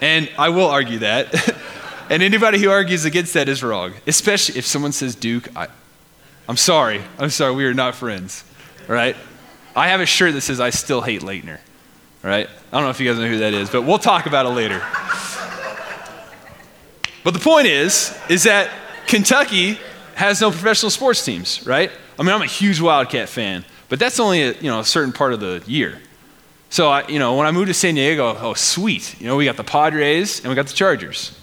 [0.00, 1.56] and I will argue that.
[2.10, 5.48] and anybody who argues against that is wrong, especially if someone says Duke.
[5.56, 5.68] I,
[6.48, 7.02] I'm sorry.
[7.18, 7.54] I'm sorry.
[7.54, 8.44] We are not friends,
[8.88, 9.16] right?
[9.76, 11.60] I have a shirt that says I still hate Laettner,
[12.22, 12.48] right?
[12.48, 14.50] I don't know if you guys know who that is, but we'll talk about it
[14.50, 14.82] later.
[17.24, 18.70] but the point is, is that
[19.06, 19.78] Kentucky
[20.14, 21.90] has no professional sports teams, right?
[22.18, 25.12] I mean, I'm a huge Wildcat fan, but that's only a, you know, a certain
[25.12, 26.00] part of the year.
[26.70, 29.20] So, I, you know, when I moved to San Diego, oh, sweet.
[29.20, 31.38] You know, we got the Padres and we got the Chargers,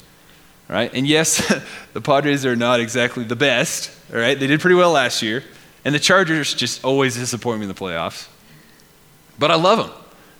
[0.67, 0.91] right?
[0.93, 1.53] And yes,
[1.93, 4.39] the Padres are not exactly the best, all right?
[4.39, 5.43] They did pretty well last year.
[5.85, 8.27] And the Chargers just always disappoint me in the playoffs.
[9.37, 9.91] But I love them.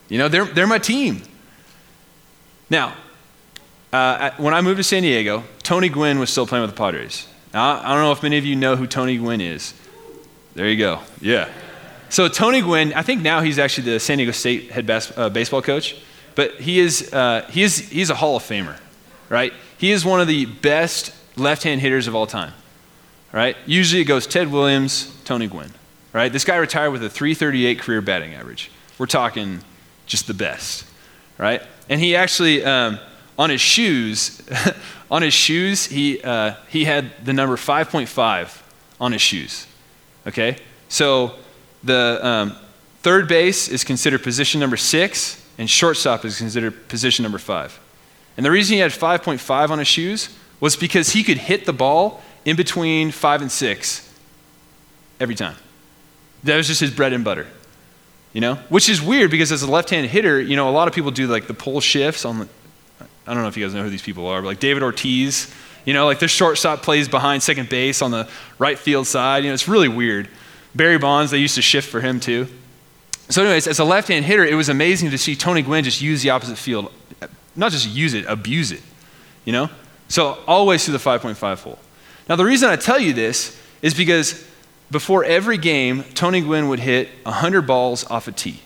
[0.10, 1.22] You know, they're, they're my team.
[2.70, 2.96] Now,
[3.94, 7.28] uh, when I moved to San Diego, Tony Gwynn was still playing with the Padres.
[7.54, 9.74] Now, I don't know if many of you know who Tony Gwynn is.
[10.56, 11.00] There you go.
[11.22, 11.50] Yeah.
[12.10, 15.30] So, Tony Gwynn, I think now he's actually the San Diego State head bas- uh,
[15.30, 15.96] baseball coach,
[16.36, 18.80] but he is, uh, he is he's a Hall of Famer,
[19.30, 19.54] right?
[19.78, 22.54] He is one of the best left hand hitters of all time
[23.32, 23.56] right?
[23.66, 25.72] Usually it goes Ted Williams, Tony Gwynn,
[26.14, 26.32] right?
[26.32, 28.72] This guy retired with a 338 career batting average.
[28.98, 29.62] We're talking
[30.10, 30.84] just the best,
[31.38, 31.62] right?
[31.88, 33.00] And he actually, um,
[33.38, 34.42] on his shoes,
[35.12, 38.62] on his shoes, he, uh, he had the number 5.5
[39.00, 39.66] on his shoes,
[40.28, 40.58] okay?
[40.90, 41.36] So
[41.84, 42.56] the um,
[43.02, 47.80] third base is considered position number six, and shortstop is considered position number five.
[48.36, 51.74] And the reason he had 5.5 on his shoes was because he could hit the
[51.74, 54.12] ball in between five and six
[55.20, 55.56] every time.
[56.44, 57.48] That was just his bread and butter.
[58.34, 58.56] You know?
[58.70, 61.12] Which is weird because as a left hand hitter, you know, a lot of people
[61.12, 62.48] do like the pull shifts on the.
[63.26, 65.54] I don't know if you guys know who these people are, but like David Ortiz,
[65.86, 69.44] you know, like the shortstop plays behind second base on the right field side.
[69.44, 70.28] You know, it's really weird.
[70.76, 72.48] Barry Bonds, they used to shift for him too.
[73.30, 76.02] So, anyways, as a left hand hitter, it was amazing to see Tony Gwynn just
[76.02, 76.92] use the opposite field.
[77.56, 78.82] Not just use it, abuse it.
[79.46, 79.70] You know?
[80.08, 81.80] So, always through the 5.5 hole.
[82.28, 84.48] Now, the reason I tell you this is because
[84.92, 88.62] before every game, Tony Gwynn would hit 100 balls off a tee.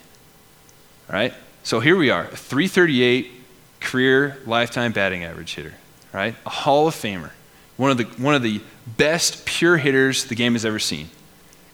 [1.09, 1.33] All right?
[1.63, 3.31] So here we are, a 338
[3.79, 5.73] career lifetime batting average hitter,
[6.13, 6.35] right?
[6.45, 7.31] A Hall of Famer,
[7.77, 8.61] one of the, one of the
[8.97, 11.09] best pure hitters the game has ever seen.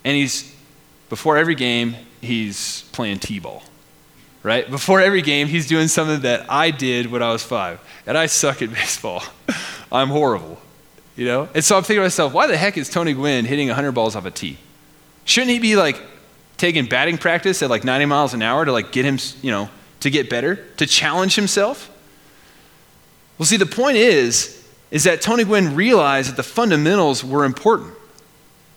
[0.03, 0.55] And he's,
[1.09, 3.63] before every game, he's playing T ball,
[4.43, 4.69] right?
[4.69, 7.79] Before every game, he's doing something that I did when I was five.
[8.05, 9.23] And I suck at baseball.
[9.91, 10.59] I'm horrible.
[11.19, 11.49] You know?
[11.53, 14.15] And so I'm thinking to myself, why the heck is Tony Gwynn hitting 100 balls
[14.15, 14.57] off a tee?
[15.25, 16.01] Shouldn't he be like
[16.55, 19.69] taking batting practice at like 90 miles an hour to like get him, you know,
[19.99, 21.91] to get better, to challenge himself?
[23.37, 27.95] Well, see, the point is, is that Tony Gwynn realized that the fundamentals were important.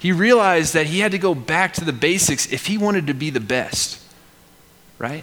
[0.00, 3.14] He realized that he had to go back to the basics if he wanted to
[3.14, 4.02] be the best,
[4.98, 5.22] right?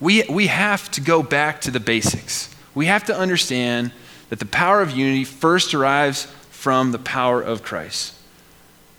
[0.00, 2.48] We, we have to go back to the basics.
[2.74, 3.92] We have to understand
[4.30, 8.14] that the power of unity first derives from the power of Christ.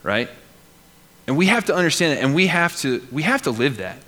[0.02, 0.28] Right?
[1.26, 3.98] And we have to understand that and we have to we have to live that.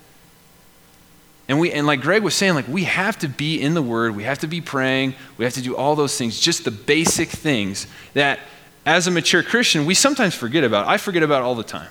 [1.49, 4.17] And we and like Greg was saying like we have to be in the word,
[4.17, 7.29] we have to be praying, we have to do all those things, just the basic
[7.29, 8.41] things that
[8.87, 10.87] as a mature Christian we sometimes forget about.
[10.87, 11.91] I forget about all the time.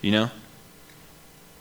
[0.00, 0.30] You know?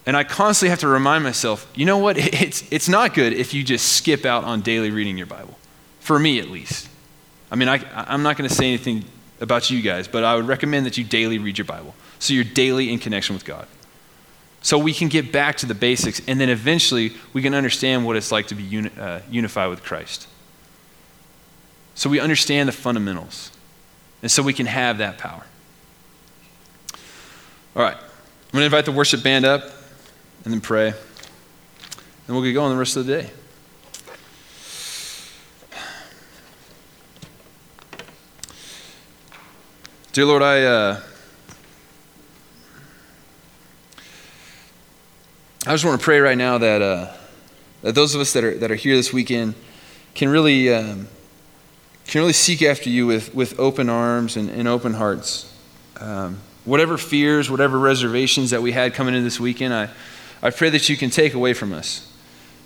[0.05, 2.17] And I constantly have to remind myself, you know what?
[2.33, 5.57] It's, it's not good if you just skip out on daily reading your Bible.
[6.07, 6.87] For me, at least.
[7.51, 9.03] I mean, I, I'm not going to say anything
[9.41, 11.95] about you guys, but I would recommend that you daily read your Bible.
[12.19, 13.67] So you're daily in connection with God.
[14.61, 18.15] So we can get back to the basics, and then eventually we can understand what
[18.15, 20.29] it's like to be uni- uh, unified with Christ.
[21.93, 23.51] So we understand the fundamentals,
[24.21, 25.43] and so we can have that power.
[27.75, 29.61] All right, I'm going to invite the worship band up
[30.45, 30.87] and then pray.
[30.87, 33.29] And we'll get going the rest of the day.
[40.17, 40.63] Dear Lord, I.
[40.63, 41.01] Uh,
[45.67, 47.13] I just want to pray right now that, uh,
[47.83, 49.53] that those of us that are, that are here this weekend
[50.15, 51.07] can really, um,
[52.07, 55.55] can really seek after you with, with open arms and, and open hearts.
[55.99, 59.89] Um, whatever fears, whatever reservations that we had coming into this weekend, I,
[60.41, 62.11] I pray that you can take away from us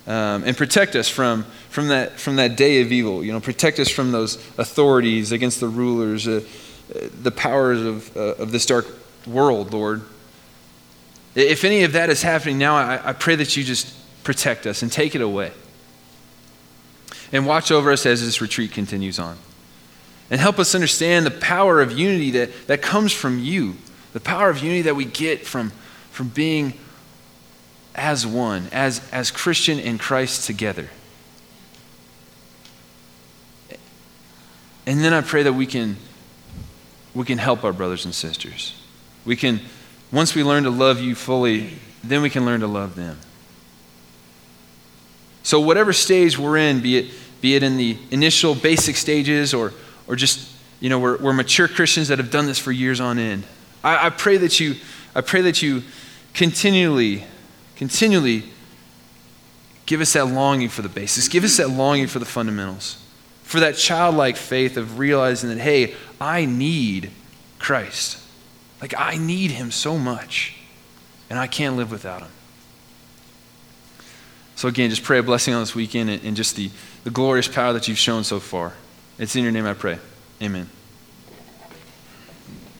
[0.07, 3.25] um, and protect us from, from, that, from that day of evil.
[3.25, 6.45] You know, protect us from those authorities against the rulers, uh,
[7.21, 8.87] the powers of, uh, of this dark
[9.25, 10.01] world, Lord.
[11.35, 14.81] If any of that is happening now, I, I pray that you just protect us
[14.81, 15.51] and take it away.
[17.31, 19.37] And watch over us as this retreat continues on.
[20.29, 23.75] And help us understand the power of unity that, that comes from you,
[24.13, 25.71] the power of unity that we get from,
[26.11, 26.73] from being
[27.95, 30.89] as one, as, as Christian and Christ together.
[34.85, 35.97] And then I pray that we can,
[37.13, 38.75] we can help our brothers and sisters.
[39.25, 39.61] We can
[40.11, 43.17] once we learn to love you fully, then we can learn to love them.
[45.43, 49.73] So, whatever stage we're in, be it, be it in the initial basic stages or,
[50.07, 53.17] or just, you know, we're, we're mature Christians that have done this for years on
[53.17, 53.43] end,
[53.83, 54.75] I, I, pray that you,
[55.15, 55.81] I pray that you
[56.33, 57.23] continually,
[57.75, 58.43] continually
[59.85, 63.00] give us that longing for the basics, give us that longing for the fundamentals,
[63.51, 67.11] for that childlike faith of realizing that, hey, I need
[67.59, 68.17] Christ.
[68.79, 70.55] Like, I need him so much,
[71.29, 72.29] and I can't live without him.
[74.55, 76.71] So, again, just pray a blessing on this weekend and, just the,
[77.03, 78.71] the glorious power that you've shown so far.
[79.19, 79.99] It's in your name I pray.
[80.41, 80.69] Amen.